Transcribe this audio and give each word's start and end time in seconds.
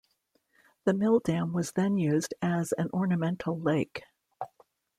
The 0.85 0.95
mill 0.95 1.19
dam 1.19 1.53
was 1.53 1.73
then 1.73 1.95
used 1.95 2.33
as 2.41 2.71
an 2.71 2.89
ornamental 2.91 3.59
lake. 3.59 4.01